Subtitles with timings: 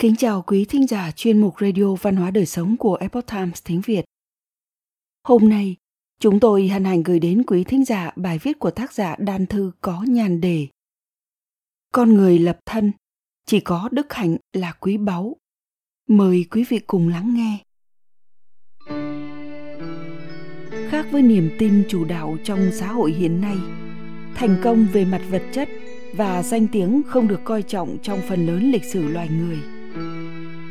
[0.00, 3.62] Kính chào quý thính giả chuyên mục Radio Văn hóa Đời Sống của Epoch Times
[3.64, 4.04] tiếng Việt.
[5.24, 5.76] Hôm nay,
[6.20, 9.46] chúng tôi hân hạnh gửi đến quý thính giả bài viết của tác giả Đan
[9.46, 10.66] Thư có nhàn đề
[11.92, 12.92] Con người lập thân,
[13.46, 15.36] chỉ có đức hạnh là quý báu.
[16.08, 17.58] Mời quý vị cùng lắng nghe.
[20.90, 23.56] Khác với niềm tin chủ đạo trong xã hội hiện nay,
[24.34, 25.68] thành công về mặt vật chất
[26.12, 29.77] và danh tiếng không được coi trọng trong phần lớn lịch sử loài người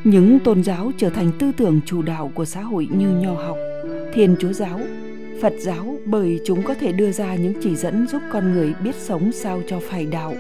[0.04, 3.58] những tôn giáo trở thành tư tưởng chủ đạo của xã hội như nho học,
[4.14, 4.80] thiên chúa giáo,
[5.42, 8.96] phật giáo bởi chúng có thể đưa ra những chỉ dẫn giúp con người biết
[8.96, 10.34] sống sao cho phải đạo.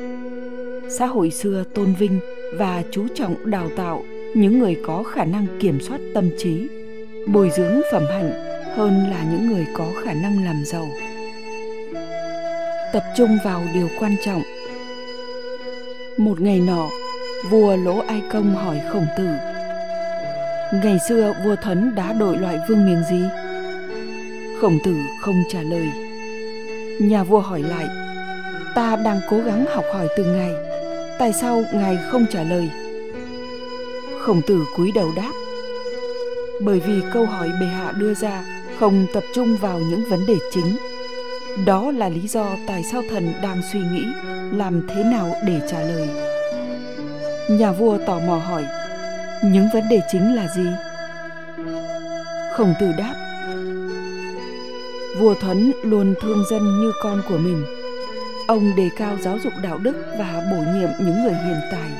[0.89, 2.19] Xã hội xưa tôn vinh
[2.57, 4.03] và chú trọng đào tạo
[4.35, 6.67] những người có khả năng kiểm soát tâm trí,
[7.27, 8.31] bồi dưỡng phẩm hạnh
[8.75, 10.87] hơn là những người có khả năng làm giàu.
[12.93, 14.41] Tập trung vào điều quan trọng.
[16.17, 16.89] Một ngày nọ
[17.45, 19.27] vua lỗ ai công hỏi khổng tử.
[20.83, 23.23] Ngày xưa vua thuấn đã đổi loại vương miếng gì?
[24.61, 25.87] Khổng tử không trả lời.
[26.99, 27.87] Nhà vua hỏi lại
[28.75, 30.51] ta đang cố gắng học hỏi từ ngài,
[31.19, 32.69] tại sao ngài không trả lời?
[34.19, 35.31] Khổng tử cúi đầu đáp
[36.61, 38.45] bởi vì câu hỏi bệ hạ đưa ra
[38.79, 40.77] không tập trung vào những vấn đề chính.
[41.65, 44.05] Đó là lý do tại sao thần đang suy nghĩ
[44.51, 46.36] làm thế nào để trả lời
[47.49, 48.65] nhà vua tò mò hỏi,
[49.43, 50.67] những vấn đề chính là gì?
[52.53, 53.15] Khổng tử đáp,
[55.19, 57.65] vua thuấn luôn thương dân như con của mình.
[58.47, 61.91] Ông đề cao giáo dục đạo đức và bổ nhiệm những người hiền tài.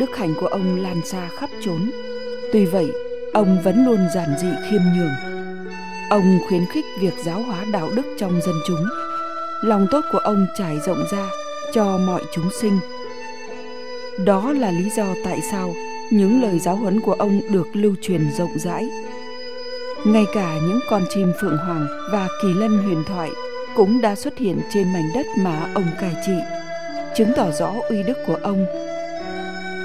[0.00, 1.90] Đức hạnh của ông lan xa khắp trốn
[2.52, 2.92] tuy vậy,
[3.32, 5.14] ông vẫn luôn giản dị khiêm nhường.
[6.10, 8.84] Ông khuyến khích việc giáo hóa đạo đức trong dân chúng.
[9.62, 11.28] Lòng tốt của ông trải rộng ra
[11.72, 12.78] cho mọi chúng sinh
[14.24, 15.74] đó là lý do tại sao
[16.10, 18.88] những lời giáo huấn của ông được lưu truyền rộng rãi.
[20.06, 23.30] Ngay cả những con chim phượng hoàng và kỳ lân huyền thoại
[23.76, 26.32] cũng đã xuất hiện trên mảnh đất mà ông cai trị,
[27.16, 28.66] chứng tỏ rõ uy đức của ông.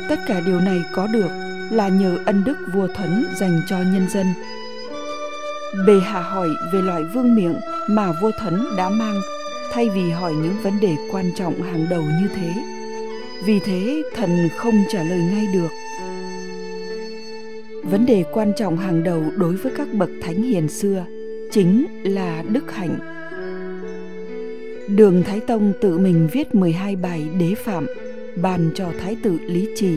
[0.09, 1.29] Tất cả điều này có được
[1.71, 4.33] là nhờ ân đức vua thuấn dành cho nhân dân.
[5.87, 7.55] Bề hạ hỏi về loại vương miệng
[7.89, 9.21] mà vua thuấn đã mang
[9.73, 12.53] thay vì hỏi những vấn đề quan trọng hàng đầu như thế
[13.45, 15.69] vì thế thần không trả lời ngay được.
[17.83, 21.05] Vấn đề quan trọng hàng đầu đối với các bậc thánh hiền xưa
[21.51, 22.99] chính là đức hạnh.
[24.87, 27.85] Đường Thái Tông tự mình viết 12 bài đế phạm
[28.35, 29.93] bàn cho Thái tử Lý Trì.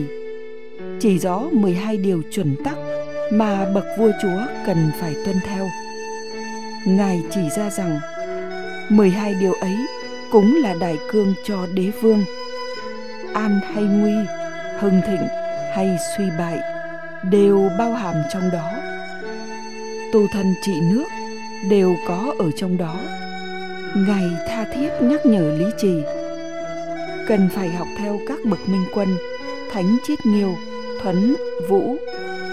[0.99, 2.77] Chỉ rõ 12 điều chuẩn tắc
[3.33, 5.67] mà bậc vua chúa cần phải tuân theo.
[6.87, 7.99] Ngài chỉ ra rằng
[8.89, 9.75] 12 điều ấy
[10.31, 12.23] cũng là đại cương cho đế vương
[13.35, 14.13] an hay nguy,
[14.79, 15.27] hưng thịnh
[15.73, 16.59] hay suy bại,
[17.23, 18.71] đều bao hàm trong đó.
[20.13, 21.05] Tu thân trị nước
[21.69, 22.95] đều có ở trong đó.
[23.95, 26.03] Ngài tha thiết nhắc nhở lý trì.
[27.27, 29.07] Cần phải học theo các bậc minh quân,
[29.71, 30.55] thánh chiết nghiêu,
[31.01, 31.35] thuấn,
[31.69, 31.97] vũ,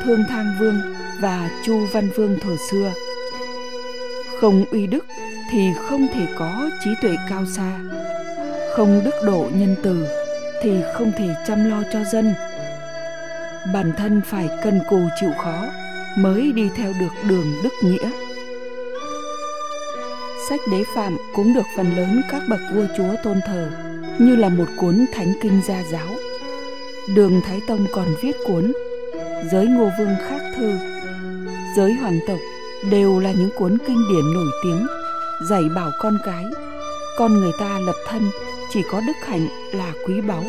[0.05, 0.81] thương thang vương
[1.21, 2.93] và chu văn vương thời xưa.
[4.41, 5.07] Không uy đức
[5.51, 7.79] thì không thể có trí tuệ cao xa.
[8.77, 10.22] Không đức độ nhân từ
[10.63, 12.35] thì không thể chăm lo cho dân.
[13.75, 15.67] Bản thân phải cần cù chịu khó
[16.19, 18.11] mới đi theo được đường đức nghĩa.
[20.49, 23.69] Sách đế phạm cũng được phần lớn các bậc vua chúa tôn thờ
[24.19, 26.09] như là một cuốn thánh kinh gia giáo.
[27.15, 28.73] Đường thái tông còn viết cuốn
[29.53, 30.79] giới ngô vương khác thư.
[31.77, 32.39] Giới hoàng tộc
[32.91, 34.87] đều là những cuốn kinh điển nổi tiếng,
[35.51, 36.45] dạy bảo con cái,
[37.19, 38.23] con người ta lập thân
[38.73, 40.45] chỉ có đức hạnh là quý báu.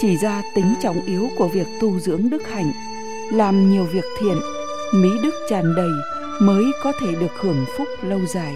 [0.00, 2.72] Chỉ ra tính trọng yếu của việc tu dưỡng đức hạnh,
[3.32, 4.40] làm nhiều việc thiện,
[4.94, 5.90] mỹ đức tràn đầy
[6.40, 8.54] mới có thể được hưởng phúc lâu dài.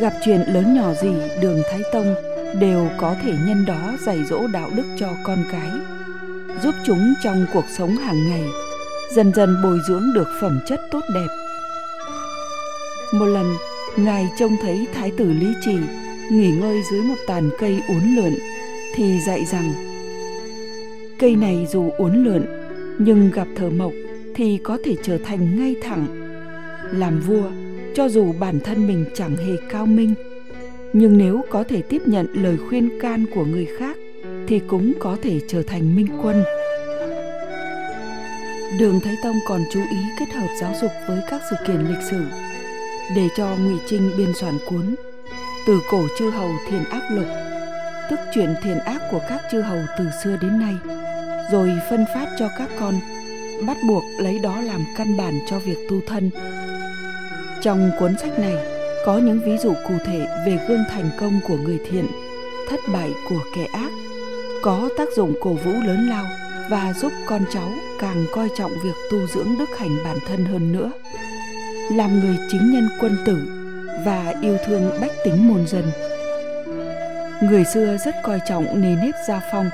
[0.00, 2.14] Gặp chuyện lớn nhỏ gì, đường thái tông
[2.60, 5.70] đều có thể nhân đó dạy dỗ đạo đức cho con cái,
[6.62, 8.44] giúp chúng trong cuộc sống hàng ngày
[9.10, 11.28] dần dần bồi dưỡng được phẩm chất tốt đẹp.
[13.12, 13.54] Một lần,
[13.96, 15.76] ngài trông thấy thái tử lý trì
[16.30, 18.34] nghỉ ngơi dưới một tàn cây uốn lượn,
[18.94, 19.74] thì dạy rằng,
[21.18, 22.46] cây này dù uốn lượn,
[22.98, 23.92] nhưng gặp thờ mộc
[24.34, 26.06] thì có thể trở thành ngay thẳng.
[26.92, 27.50] Làm vua,
[27.94, 30.14] cho dù bản thân mình chẳng hề cao minh,
[30.92, 33.96] nhưng nếu có thể tiếp nhận lời khuyên can của người khác
[34.46, 36.44] thì cũng có thể trở thành minh quân.
[38.78, 42.02] Đường thái tông còn chú ý kết hợp giáo dục với các sự kiện lịch
[42.10, 42.24] sử
[43.16, 44.94] để cho ngụy trinh biên soạn cuốn
[45.66, 47.26] từ cổ chư hầu thiền ác lục,
[48.10, 50.74] tức chuyện thiền ác của các chư hầu từ xưa đến nay,
[51.52, 52.94] rồi phân phát cho các con,
[53.66, 56.30] bắt buộc lấy đó làm căn bản cho việc tu thân.
[57.62, 58.56] Trong cuốn sách này,
[59.06, 62.06] có những ví dụ cụ thể về gương thành công của người thiện,
[62.68, 63.90] thất bại của kẻ ác,
[64.62, 66.24] có tác dụng cổ vũ lớn lao
[66.70, 70.72] và giúp con cháu càng coi trọng việc tu dưỡng đức hạnh bản thân hơn
[70.72, 70.90] nữa.
[71.92, 73.63] Làm người chính nhân quân tử
[74.04, 75.84] và yêu thương bách tính muôn dân.
[77.42, 79.70] Người xưa rất coi trọng nề nếp gia phong,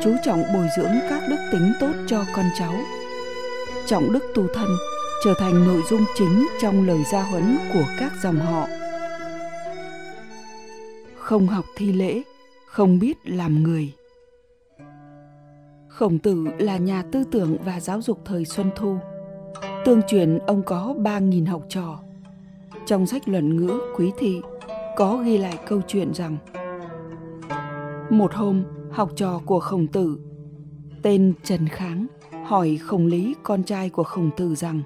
[0.00, 2.74] chú trọng bồi dưỡng các đức tính tốt cho con cháu.
[3.86, 4.68] Trọng đức tu thân
[5.24, 8.66] trở thành nội dung chính trong lời gia huấn của các dòng họ.
[11.18, 12.22] Không học thi lễ,
[12.66, 13.92] không biết làm người.
[15.88, 18.96] Khổng tử là nhà tư tưởng và giáo dục thời xuân thu.
[19.84, 21.98] Tương truyền ông có ba nghìn học trò
[22.86, 24.40] trong sách luận ngữ quý thị
[24.96, 26.36] có ghi lại câu chuyện rằng,
[28.10, 30.18] một hôm, học trò của khổng tử,
[31.02, 32.06] tên trần kháng,
[32.44, 34.82] hỏi khổng lý con trai của khổng tử rằng,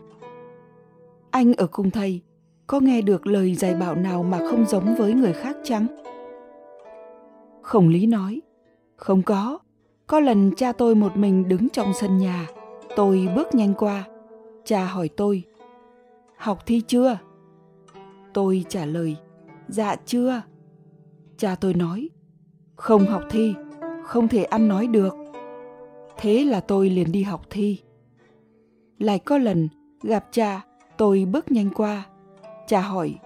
[1.31, 2.21] anh ở cung thầy,
[2.67, 5.87] có nghe được lời dạy bảo nào mà không giống với người khác chăng
[7.71, 8.41] khổng lý nói,
[8.97, 9.59] không có.
[10.07, 12.47] Có lần cha tôi một mình đứng trong sân nhà,
[12.97, 14.05] tôi bước nhanh qua.
[14.65, 15.43] Cha hỏi tôi,
[16.37, 17.19] học thi chưa?
[18.35, 19.17] Tôi trả lời
[19.69, 20.43] dạ chưa.
[21.37, 22.11] Cha tôi nói,
[22.77, 23.55] không học thi,
[24.05, 25.15] không thể ăn nói được.
[26.17, 27.79] Thế là tôi liền đi học thi.
[28.99, 29.69] Lại có lần,
[30.03, 30.65] gặp cha,
[30.99, 32.07] tôi bước nhanh qua.
[32.67, 33.19] Cha hỏi,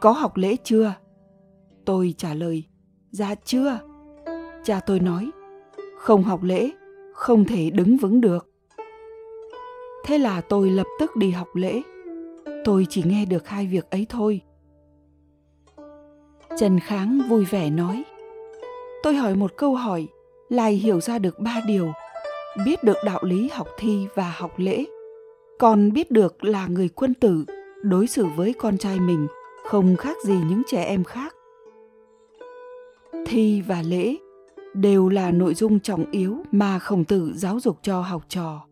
[0.00, 0.94] có học lễ chưa?
[1.84, 2.64] Tôi trả lời
[3.10, 3.78] dạ chưa.
[4.64, 5.30] Cha tôi nói,
[5.98, 6.70] không học lễ,
[7.14, 8.50] không thể đứng vững được.
[10.04, 11.82] Thế là tôi lập tức đi học lễ
[12.64, 14.40] tôi chỉ nghe được hai việc ấy thôi.
[16.58, 18.04] Trần kháng vui vẻ nói.
[19.02, 20.08] Tôi hỏi một câu hỏi,
[20.48, 21.92] lại hiểu ra được ba điều.
[22.64, 24.84] Biết được đạo lý học thi và học lễ,
[25.58, 27.44] còn biết được là người quân tử,
[27.82, 29.26] đối xử với con trai mình
[29.64, 31.34] không khác gì những trẻ em khác.
[33.26, 34.16] Thi và lễ
[34.74, 38.66] đều là nội dung trọng yếu mà khổng tử giáo dục cho học trò.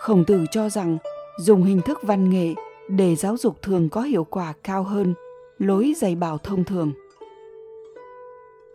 [0.00, 0.98] Khổng tử cho rằng
[1.38, 2.54] dùng hình thức văn nghệ
[2.88, 5.14] để giáo dục thường có hiệu quả cao hơn
[5.58, 6.92] lối dạy bảo thông thường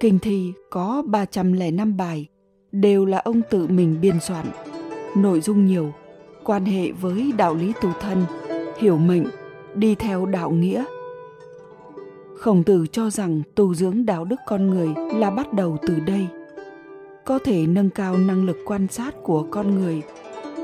[0.01, 2.27] Kinh thi có 305 bài,
[2.71, 4.45] đều là ông tự mình biên soạn.
[5.15, 5.93] Nội dung nhiều,
[6.43, 8.25] quan hệ với đạo lý tu thân,
[8.77, 9.23] hiểu mệnh,
[9.75, 10.83] đi theo đạo nghĩa.
[12.37, 16.27] Khổng tử cho rằng tu dưỡng đạo đức con người là bắt đầu từ đây.
[17.25, 20.01] Có thể nâng cao năng lực quan sát của con người.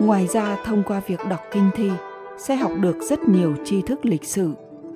[0.01, 1.89] Ngoài ra thông qua việc đọc kinh thi
[2.37, 4.51] sẽ học được rất nhiều tri thức lịch sử,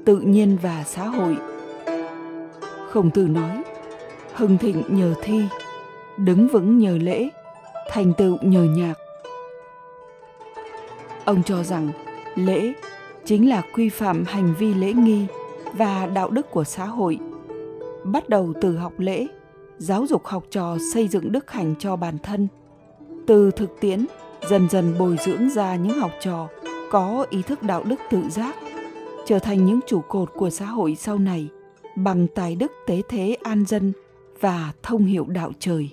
[0.05, 1.37] tự nhiên và xã hội.
[2.89, 3.63] Khổng tử nói,
[4.33, 5.43] hưng thịnh nhờ thi
[6.17, 7.29] đứng vững nhờ lễ
[7.89, 8.93] thành tựu nhờ nhạc.
[11.25, 11.89] Ông cho rằng
[12.35, 12.73] lễ
[13.25, 15.25] chính là quy phạm hành vi lễ nghi
[15.73, 17.19] và đạo đức của xã hội.
[18.03, 19.27] Bắt đầu từ học lễ
[19.77, 22.47] giáo dục học trò xây dựng đức hạnh cho bản thân.
[23.27, 24.05] Từ thực tiễn
[24.49, 26.47] dần dần bồi dưỡng ra những học trò
[26.91, 28.55] có ý thức đạo đức tự giác
[29.25, 31.49] trở thành những trụ cột của xã hội sau này
[31.95, 33.93] bằng tài đức tế thế an dân
[34.39, 35.89] và thông hiểu đạo trời.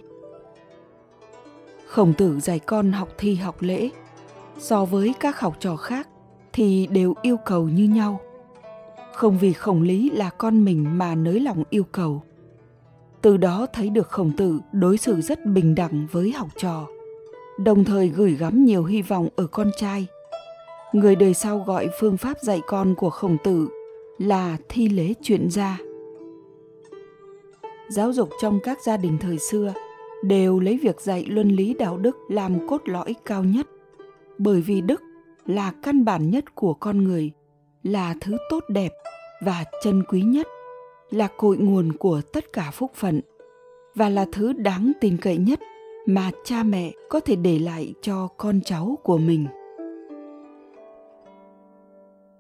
[1.87, 3.90] Khổng tử dạy con học thi học lễ,
[4.58, 6.08] so với các học trò khác
[6.52, 8.20] thì đều yêu cầu như nhau.
[9.14, 12.23] Không vì khổng lý là con mình mà nới lòng yêu cầu.
[13.23, 16.87] Từ đó thấy được khổng tử đối xử rất bình đẳng với học trò,
[17.58, 20.06] đồng thời gửi gắm nhiều hy vọng ở con trai.
[20.92, 23.68] Người đời sau gọi phương pháp dạy con của khổng tử
[24.18, 25.78] là thi lễ chuyện gia.
[27.88, 29.73] Giáo dục trong các gia đình thời xưa
[30.23, 33.66] đều lấy việc dạy luân lý đạo đức làm cốt lõi cao nhất,
[34.38, 35.02] bởi vì đức
[35.47, 37.30] là căn bản nhất của con người,
[37.83, 38.92] là thứ tốt đẹp
[39.45, 40.47] và chân quý nhất,
[41.11, 43.21] là cội nguồn của tất cả phúc phận
[43.95, 45.61] và là thứ đáng tin cậy nhất
[46.07, 49.47] mà cha mẹ có thể để lại cho con cháu của mình